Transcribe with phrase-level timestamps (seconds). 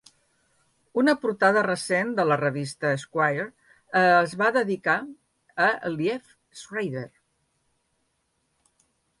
[1.01, 3.45] Una portada recent de la revista "Esquire"
[4.03, 4.97] es va dedicar
[5.67, 7.07] a Liev Schreiber.